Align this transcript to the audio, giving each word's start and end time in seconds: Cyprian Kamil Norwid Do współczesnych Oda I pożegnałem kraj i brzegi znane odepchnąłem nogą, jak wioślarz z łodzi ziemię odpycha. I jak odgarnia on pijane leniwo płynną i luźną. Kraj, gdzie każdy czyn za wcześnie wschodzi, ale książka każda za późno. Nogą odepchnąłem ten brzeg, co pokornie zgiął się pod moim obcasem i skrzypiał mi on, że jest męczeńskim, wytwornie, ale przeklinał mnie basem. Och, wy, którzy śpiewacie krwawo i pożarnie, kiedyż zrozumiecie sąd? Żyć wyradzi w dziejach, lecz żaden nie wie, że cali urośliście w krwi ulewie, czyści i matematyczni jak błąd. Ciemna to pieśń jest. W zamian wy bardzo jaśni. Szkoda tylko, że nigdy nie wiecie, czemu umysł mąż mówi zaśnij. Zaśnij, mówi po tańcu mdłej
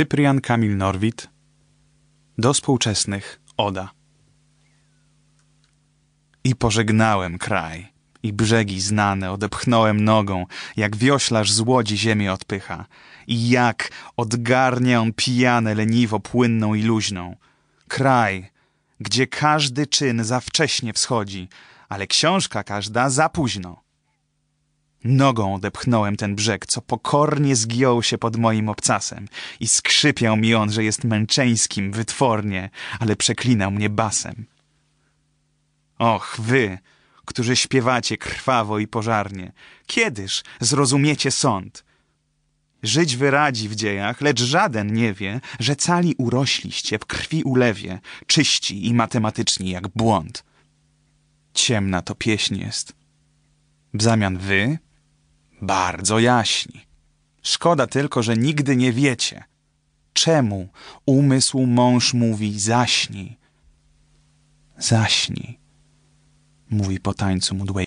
Cyprian 0.00 0.40
Kamil 0.40 0.76
Norwid 0.76 1.28
Do 2.38 2.52
współczesnych 2.52 3.40
Oda 3.56 3.90
I 6.44 6.56
pożegnałem 6.56 7.38
kraj 7.38 7.92
i 8.22 8.32
brzegi 8.32 8.80
znane 8.80 9.32
odepchnąłem 9.32 10.04
nogą, 10.04 10.46
jak 10.76 10.96
wioślarz 10.96 11.52
z 11.52 11.60
łodzi 11.60 11.98
ziemię 11.98 12.32
odpycha. 12.32 12.86
I 13.26 13.48
jak 13.48 13.90
odgarnia 14.16 15.00
on 15.00 15.12
pijane 15.12 15.74
leniwo 15.74 16.20
płynną 16.20 16.74
i 16.74 16.82
luźną. 16.82 17.36
Kraj, 17.88 18.50
gdzie 19.00 19.26
każdy 19.26 19.86
czyn 19.86 20.24
za 20.24 20.40
wcześnie 20.40 20.92
wschodzi, 20.92 21.48
ale 21.88 22.06
książka 22.06 22.64
każda 22.64 23.10
za 23.10 23.28
późno. 23.28 23.82
Nogą 25.04 25.54
odepchnąłem 25.54 26.16
ten 26.16 26.34
brzeg, 26.34 26.66
co 26.66 26.82
pokornie 26.82 27.56
zgiął 27.56 28.02
się 28.02 28.18
pod 28.18 28.36
moim 28.36 28.68
obcasem 28.68 29.28
i 29.60 29.68
skrzypiał 29.68 30.36
mi 30.36 30.54
on, 30.54 30.72
że 30.72 30.84
jest 30.84 31.04
męczeńskim, 31.04 31.92
wytwornie, 31.92 32.70
ale 32.98 33.16
przeklinał 33.16 33.70
mnie 33.70 33.90
basem. 33.90 34.46
Och, 35.98 36.36
wy, 36.38 36.78
którzy 37.24 37.56
śpiewacie 37.56 38.16
krwawo 38.16 38.78
i 38.78 38.86
pożarnie, 38.86 39.52
kiedyż 39.86 40.42
zrozumiecie 40.60 41.30
sąd? 41.30 41.84
Żyć 42.82 43.16
wyradzi 43.16 43.68
w 43.68 43.74
dziejach, 43.74 44.20
lecz 44.20 44.42
żaden 44.42 44.92
nie 44.94 45.14
wie, 45.14 45.40
że 45.60 45.76
cali 45.76 46.14
urośliście 46.18 46.98
w 46.98 47.06
krwi 47.06 47.42
ulewie, 47.42 48.00
czyści 48.26 48.86
i 48.86 48.94
matematyczni 48.94 49.70
jak 49.70 49.88
błąd. 49.88 50.44
Ciemna 51.54 52.02
to 52.02 52.14
pieśń 52.14 52.58
jest. 52.58 52.92
W 53.94 54.02
zamian 54.02 54.38
wy 54.38 54.78
bardzo 55.62 56.18
jaśni. 56.18 56.80
Szkoda 57.42 57.86
tylko, 57.86 58.22
że 58.22 58.36
nigdy 58.36 58.76
nie 58.76 58.92
wiecie, 58.92 59.44
czemu 60.12 60.68
umysł 61.06 61.66
mąż 61.66 62.14
mówi 62.14 62.60
zaśnij. 62.60 63.36
Zaśnij, 64.78 65.58
mówi 66.70 67.00
po 67.00 67.14
tańcu 67.14 67.54
mdłej 67.54 67.70